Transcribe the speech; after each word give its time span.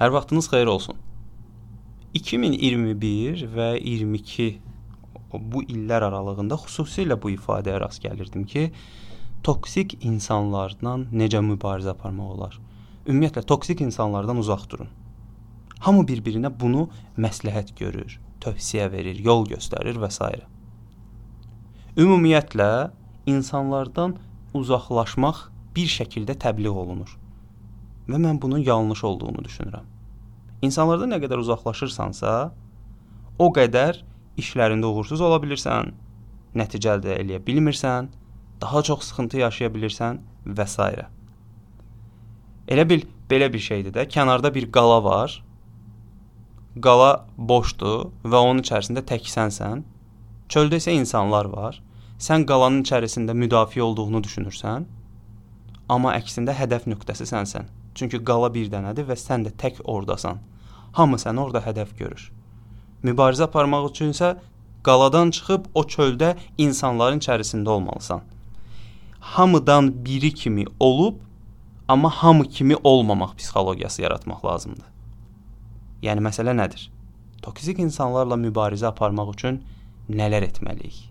Hər 0.00 0.08
vaxtınız 0.08 0.46
xeyir 0.48 0.68
olsun. 0.72 0.96
2021 2.16 3.42
və 3.52 3.66
22 3.76 4.46
bu 5.52 5.60
illər 5.74 6.06
aralığında 6.06 6.56
xüsusilə 6.62 7.18
bu 7.20 7.34
ifadəyə 7.34 7.82
rast 7.82 8.00
gəlirdim 8.06 8.46
ki, 8.48 8.62
toksik 9.44 9.98
insanlarla 10.00 10.96
necə 11.12 11.44
mübarizə 11.44 11.92
aparmaq 11.92 12.32
olar. 12.38 12.56
Ümumiyyətlə 13.04 13.44
toksik 13.52 13.84
insanlardan 13.84 14.40
uzaq 14.40 14.64
durun. 14.72 14.88
Hamı 15.84 16.08
bir-birinə 16.08 16.54
bunu 16.64 16.88
məsləhət 17.20 17.76
görür, 17.76 18.16
tövsiyə 18.40 18.88
verir, 18.96 19.20
yol 19.20 19.44
göstərir 19.52 20.00
və 20.00 20.08
s. 20.16 20.32
Ümumiyyətlə 22.00 22.72
insanlardan 23.36 24.16
uzaqlaşmaq 24.56 25.50
bir 25.76 25.98
şəkildə 26.00 26.40
təbliğ 26.40 26.72
olunur 26.72 27.20
və 28.10 28.20
mən 28.20 28.40
bunun 28.42 28.62
yanlış 28.66 29.04
olduğunu 29.04 29.44
düşünürəm. 29.46 29.86
İnsanlardan 30.66 31.14
nə 31.14 31.20
qədər 31.22 31.40
uzaqlaşırsansa, 31.40 32.32
o 33.38 33.46
qədər 33.56 34.02
işlərində 34.40 34.90
uğursuz 34.90 35.22
ola 35.24 35.38
bilirsən, 35.42 35.94
nəticə 36.56 36.96
əldə 36.96 37.16
edə 37.22 37.38
bilmirsən, 37.46 38.10
daha 38.60 38.82
çox 38.82 39.06
sıxıntı 39.08 39.40
yaşaya 39.40 39.70
bilirsən 39.72 40.20
və 40.46 40.66
s. 40.68 40.90
Elə 42.68 42.84
bil 42.88 43.06
belə 43.30 43.48
bir 43.52 43.62
şeydir 43.64 43.94
də, 43.94 44.06
kənarda 44.10 44.52
bir 44.54 44.68
qala 44.72 45.00
var. 45.04 45.40
Qala 46.82 47.26
boşdur 47.36 48.10
və 48.24 48.36
onun 48.36 48.62
içərisində 48.62 49.02
təksənsən. 49.06 49.82
Çöldə 50.50 50.78
isə 50.82 50.94
insanlar 50.94 51.48
var. 51.50 51.80
Sən 52.20 52.44
qalanın 52.46 52.84
içərisində 52.84 53.32
müdafiə 53.32 53.80
olduğunu 53.80 54.20
düşünürsən, 54.26 54.84
amma 55.88 56.12
əksində 56.18 56.52
hədəf 56.58 56.84
nöqtəsi 56.90 57.26
sənsən. 57.30 57.79
Çünki 58.00 58.22
qala 58.24 58.48
bir 58.54 58.70
dənədir 58.72 59.04
və 59.10 59.16
sən 59.20 59.42
də 59.44 59.50
tək 59.60 59.82
ordasan. 59.84 60.38
Hamı 60.96 61.18
səni 61.20 61.42
orada 61.42 61.60
hədəf 61.60 61.90
görür. 61.98 62.22
Mübarizə 63.04 63.44
aparmaq 63.44 63.90
üçün 63.90 64.14
isə 64.14 64.30
qaladan 64.86 65.32
çıxıb 65.36 65.66
o 65.74 65.82
çöldə 65.94 66.30
insanların 66.58 67.20
içərisində 67.20 67.68
olmalısan. 67.68 68.22
Hamıdan 69.20 69.90
biri 70.04 70.32
kimi 70.34 70.64
olub, 70.80 71.20
amma 71.88 72.10
hamı 72.10 72.44
kimi 72.48 72.76
olmamaq 72.84 73.36
psixologiyası 73.36 74.02
yaratmaq 74.02 74.44
lazımdır. 74.44 74.88
Yəni 76.02 76.24
məsələ 76.24 76.56
nədir? 76.56 76.88
Toksik 77.44 77.78
insanlarla 77.84 78.40
mübarizə 78.40 78.88
aparmaq 78.88 79.34
üçün 79.36 79.60
nələr 80.08 80.48
etməliyik? 80.48 81.02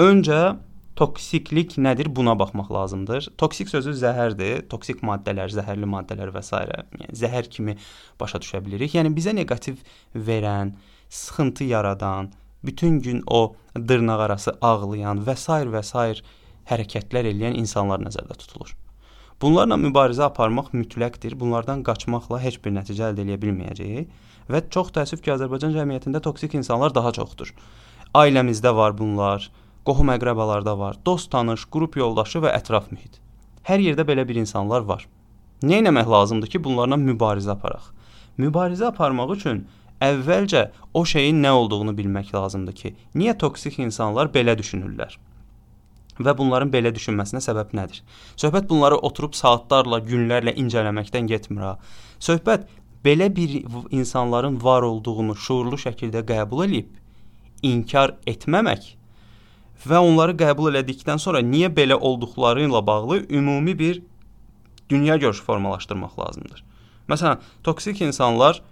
Öncə 0.00 0.56
toksiklik 1.00 1.78
nədir 1.80 2.10
buna 2.16 2.34
baxmaq 2.38 2.68
lazımdır. 2.76 3.30
Toksik 3.40 3.70
sözü 3.72 3.94
zəhərdir. 4.02 4.66
Toksik 4.68 5.00
maddələr, 5.06 5.48
zəhərli 5.54 5.88
maddələr 5.88 6.32
və 6.34 6.42
s. 6.44 6.60
yəni 7.00 7.16
zəhər 7.22 7.48
kimi 7.54 7.76
başa 8.20 8.40
düşə 8.42 8.60
bilirik. 8.64 8.92
Yəni 8.98 9.14
bizə 9.16 9.32
neqativ 9.36 9.80
verən, 10.14 10.74
sıxıntı 11.08 11.64
yaradan, 11.64 12.30
bütün 12.64 13.00
gün 13.00 13.22
o 13.26 13.54
dırnaqarası 13.74 14.58
ağlayan 14.60 15.24
və 15.24 15.36
s. 15.36 15.48
və 15.74 15.82
s. 15.82 16.22
hərəkətlər 16.70 17.30
edən 17.32 17.56
insanlar 17.56 18.04
nəzərdə 18.04 18.36
tutulur. 18.42 18.76
Bunlarla 19.40 19.78
mübarizə 19.80 20.26
aparmaq 20.28 20.74
mütləqdir. 20.76 21.38
Bunlardan 21.40 21.80
qaçmaqla 21.82 22.42
heç 22.44 22.60
bir 22.64 22.76
nəticə 22.76 23.08
əldə 23.08 23.24
edə 23.24 23.40
bilməyəcəyik 23.40 24.28
və 24.52 24.60
çox 24.74 24.92
təəssüf 24.92 25.24
ki, 25.24 25.32
Azərbaycan 25.32 25.72
cəmiyyətində 25.72 26.20
toksik 26.20 26.54
insanlar 26.60 26.92
daha 26.92 27.14
çoxdur. 27.16 27.54
Ailəmizdə 28.20 28.74
var 28.76 28.92
bunlar, 28.98 29.48
qohum-əqrəbalarda 29.88 30.76
var, 30.78 30.98
dost, 31.06 31.30
tanış, 31.32 31.66
qrup 31.72 31.96
yoldaşı 31.96 32.42
və 32.44 32.52
ətraf 32.58 32.90
mühit. 32.92 33.20
Hər 33.68 33.82
yerdə 33.84 34.06
belə 34.08 34.26
bir 34.28 34.40
insanlar 34.40 34.84
var. 34.88 35.06
Nə 35.62 35.80
etmək 35.82 36.08
lazımdır 36.08 36.52
ki, 36.52 36.62
bunlarla 36.64 36.96
mübarizə 37.00 37.52
aparaq? 37.54 37.90
Mübarizə 38.40 38.88
aparmaq 38.88 39.34
üçün 39.36 39.64
əvvəlcə 40.00 40.68
o 40.96 41.04
şeyin 41.04 41.42
nə 41.44 41.52
olduğunu 41.56 41.92
bilmək 41.96 42.32
lazımdır 42.34 42.76
ki, 42.76 42.94
niyə 43.14 43.36
toksik 43.38 43.78
insanlar 43.84 44.32
belə 44.32 44.56
düşünürlər? 44.58 45.18
Və 46.20 46.36
bunların 46.36 46.72
belə 46.72 46.92
düşünməsinə 46.92 47.40
səbəb 47.44 47.72
nədir? 47.76 48.02
Söhbət 48.40 48.68
bunları 48.68 48.98
oturub 49.08 49.36
saatlarla, 49.36 50.02
günlərlə 50.04 50.52
incələməkdən 50.60 51.28
getmir 51.28 51.64
ha. 51.64 51.74
Söhbət 52.20 52.66
belə 53.04 53.30
bir 53.36 53.62
insanların 53.90 54.58
var 54.64 54.84
olduğunu 54.88 55.36
şuurlu 55.36 55.80
şəkildə 55.80 56.24
qəbul 56.28 56.66
edib 56.68 56.96
inkar 57.62 58.16
etməmək 58.28 58.94
və 59.86 59.98
onları 59.98 60.36
qəbul 60.38 60.70
elədikdən 60.72 61.20
sonra 61.22 61.40
niyə 61.44 61.70
belə 61.74 61.96
olduqları 61.96 62.66
ilə 62.66 62.82
bağlı 62.86 63.22
ümumi 63.30 63.78
bir 63.78 64.02
dünya 64.90 65.16
görüşü 65.16 65.44
formalaşdırmaq 65.44 66.18
lazımdır. 66.18 66.64
Məsələn, 67.08 67.38
toksik 67.64 68.00
insanlar 68.02 68.62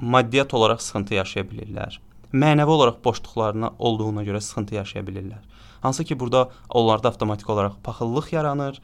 maddiyyat 0.00 0.54
olaraq 0.54 0.80
sıxıntı 0.82 1.14
yaşaya 1.14 1.44
bilirlər. 1.46 1.98
Mənəvi 2.32 2.70
olaraq 2.76 3.02
boşluqlarına 3.04 3.72
olduğuna 3.78 4.24
görə 4.24 4.40
sıxıntı 4.40 4.74
yaşaya 4.74 5.04
bilirlər. 5.04 5.42
Hansı 5.80 6.04
ki, 6.04 6.20
burada 6.20 6.48
onlarda 6.68 7.08
avtomatik 7.08 7.50
olaraq 7.50 7.72
paxıllıq 7.84 8.32
yaranır, 8.32 8.80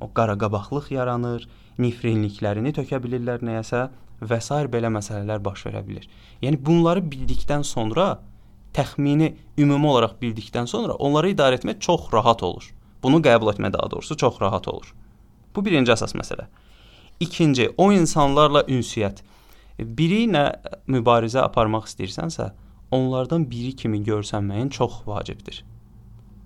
o 0.00 0.08
qaraqabaqlıq 0.14 0.90
yaranır, 0.90 1.48
nifrinliklərini 1.78 2.72
tökə 2.76 3.00
bilirlər 3.04 3.44
nəyəsə 3.44 3.88
və 4.22 4.40
s. 4.40 4.54
belə 4.72 4.90
məsələlər 4.92 5.42
baş 5.44 5.66
verə 5.68 5.82
bilər. 5.86 6.06
Yəni 6.42 6.60
bunları 6.66 7.04
bildikdən 7.04 7.62
sonra 7.62 8.18
təxmini 8.76 9.32
ümumi 9.58 9.88
olaraq 9.92 10.18
bildikdən 10.20 10.68
sonra 10.70 10.94
onları 10.94 11.32
idarə 11.32 11.58
etmək 11.60 11.80
çox 11.80 12.10
rahat 12.12 12.42
olur. 12.46 12.68
Bunu 13.02 13.20
qəbul 13.24 13.52
etmək 13.54 13.72
daha 13.72 13.90
doğrusu 13.90 14.16
çox 14.16 14.40
rahat 14.40 14.68
olur. 14.68 14.92
Bu 15.56 15.64
birinci 15.64 15.92
əsas 15.92 16.12
məsələ. 16.18 16.46
İkinci, 17.20 17.70
o 17.76 17.92
insanlarla 17.92 18.66
ünsiyyət. 18.68 19.22
Biri 19.78 20.24
ilə 20.26 20.44
mübarizə 20.88 21.40
aparmaq 21.44 21.88
istəyirsənsə, 21.88 22.50
onlardan 22.92 23.46
biri 23.50 23.72
kimi 23.76 24.02
görsənməyin 24.04 24.68
çox 24.72 25.00
vacibdir. 25.08 25.62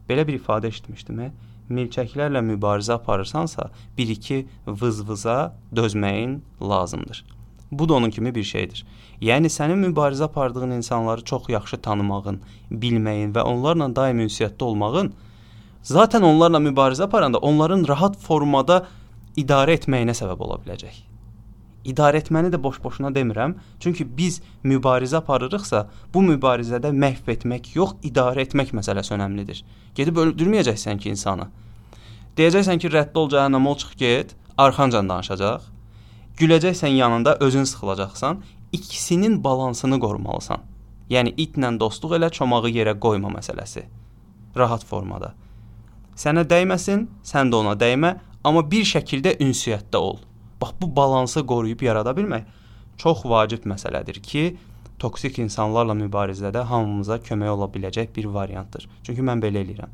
Belə 0.08 0.26
bir 0.26 0.38
ifadə 0.38 0.70
eşitmişdim. 0.70 1.24
Milçəklərlə 1.70 2.42
mübarizə 2.42 2.96
aparırsansa, 2.98 3.68
1-2 3.98 4.46
vız-vıza 4.66 5.38
dözməyin 5.74 6.40
lazımdır. 6.62 7.24
Bu 7.72 7.88
da 7.88 7.94
onun 7.94 8.10
kimi 8.10 8.34
bir 8.34 8.44
şeydir. 8.44 8.84
Yəni 9.22 9.50
sənin 9.52 9.78
mübarizə 9.84 10.24
apardığın 10.24 10.70
insanları 10.70 11.24
çox 11.24 11.48
yaxşı 11.48 11.76
tanımağın, 11.76 12.40
bilməyin 12.70 13.34
və 13.34 13.42
onlarla 13.42 13.90
daim 13.96 14.20
ünsiyyətdə 14.26 14.64
olmağın 14.64 15.12
zaten 15.82 16.22
onlarla 16.22 16.58
mübarizə 16.58 17.04
aparanda 17.04 17.38
onların 17.38 17.84
rahat 17.88 18.16
formada 18.18 18.86
idarə 19.36 19.76
etməyinə 19.78 20.16
səbəb 20.16 20.42
ola 20.42 20.58
biləcək. 20.64 20.98
İdarə 21.84 22.20
etməni 22.20 22.50
də 22.52 22.58
boş-boşuna 22.62 23.08
demirəm. 23.14 23.54
Çünki 23.80 24.04
biz 24.16 24.42
mübarizə 24.64 25.16
aparırıqsa, 25.16 25.86
bu 26.14 26.22
mübarizədə 26.26 26.90
məhv 26.92 27.30
etmək 27.34 27.74
yox, 27.76 27.94
idarə 28.04 28.44
etmək 28.44 28.74
məsələsi 28.76 29.14
önəmlidir. 29.16 29.62
Gedib 29.96 30.20
öldürməyəcəksən 30.20 31.00
ki, 31.00 31.14
insanı. 31.14 31.48
Deyəcəksən 32.36 32.82
ki, 32.82 32.92
rədd 32.92 33.16
ol, 33.16 33.30
cəhənnəmə 33.32 33.72
ol, 33.72 33.78
çıx 33.80 33.96
get, 33.96 34.36
arxancan 34.60 35.08
danışacaq 35.08 35.70
Güləcəksən 36.40 36.88
yanında 36.88 37.36
özün 37.40 37.64
sıxılacaqsan. 37.64 38.42
İkisinin 38.72 39.44
balansını 39.44 40.00
qorumalısan. 40.00 40.62
Yəni 41.10 41.34
itlə 41.36 41.68
dostluq 41.80 42.14
elə, 42.16 42.30
çomağı 42.32 42.70
yerə 42.72 42.94
qoyma 42.98 43.28
məsələsi. 43.34 43.82
Rahat 44.56 44.84
formada. 44.84 45.34
Sənə 46.16 46.46
dəyməsin, 46.48 47.04
sən 47.22 47.52
də 47.52 47.60
ona 47.60 47.74
dəymə, 47.76 48.14
amma 48.44 48.64
bir 48.70 48.88
şəkildə 48.88 49.36
ünsiyyətdə 49.44 50.00
ol. 50.00 50.16
Bax 50.62 50.80
bu 50.80 50.88
balansı 50.96 51.44
qoruyub 51.52 51.82
yarada 51.82 52.16
bilmək 52.16 52.48
çox 52.96 53.24
vacib 53.24 53.68
məsələdir 53.68 54.24
ki, 54.24 54.56
toksik 54.98 55.38
insanlarla 55.44 55.92
mübarizədə 56.06 56.64
hamımıza 56.72 57.20
kömək 57.28 57.52
ola 57.52 57.68
biləcək 57.76 58.16
bir 58.16 58.32
variantdır. 58.32 58.88
Çünki 59.02 59.28
mən 59.28 59.44
belə 59.44 59.66
eləyirəm. 59.66 59.92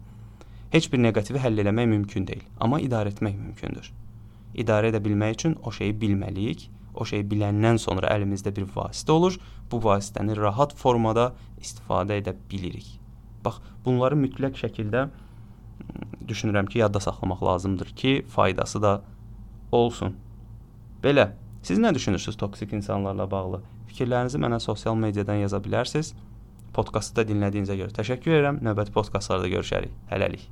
Heç 0.71 0.93
bir 0.93 1.03
neqativi 1.03 1.43
həll 1.43 1.67
etmək 1.67 1.95
mümkün 1.99 2.27
deyil, 2.27 2.47
amma 2.61 2.81
idarə 2.81 3.15
etmək 3.15 3.35
mümkündür 3.35 3.95
idarə 4.57 4.91
edə 4.93 5.03
bilmək 5.05 5.39
üçün 5.39 5.57
o 5.63 5.73
şeyi 5.73 5.95
bilməliyik. 6.01 6.67
O 6.97 7.05
şeyi 7.05 7.27
biləndən 7.29 7.79
sonra 7.81 8.09
əlimizdə 8.15 8.55
bir 8.57 8.69
vasitə 8.73 9.13
olur. 9.13 9.37
Bu 9.71 9.81
vasitəni 9.85 10.37
rahat 10.39 10.73
formada 10.77 11.33
istifadə 11.61 12.17
edə 12.23 12.35
bilirik. 12.51 12.89
Bax, 13.45 13.61
bunları 13.85 14.17
mütləq 14.19 14.57
şəkildə 14.59 15.09
düşünürəm 16.29 16.69
ki, 16.71 16.81
yadda 16.83 17.01
saxlamaq 17.01 17.43
lazımdır 17.45 17.93
ki, 18.01 18.15
faydası 18.33 18.83
da 18.83 18.95
olsun. 19.73 20.17
Belə, 21.05 21.31
siz 21.63 21.79
nə 21.79 21.95
düşünürsüz 21.95 22.37
toksik 22.41 22.73
insanlarla 22.73 23.29
bağlı? 23.31 23.63
Fikirlərinizi 23.93 24.41
mənə 24.43 24.61
sosial 24.61 24.99
mediadan 24.99 25.43
yaza 25.45 25.61
bilərsiniz. 25.63 26.15
Podkastı 26.77 27.21
da 27.21 27.29
dinlədiyinizə 27.31 27.79
görə 27.79 27.97
təşəkkür 28.01 28.39
edirəm. 28.39 28.63
Növbəti 28.67 28.97
podkastlarda 28.97 29.53
görüşərik. 29.53 29.95
Hələlik. 30.13 30.49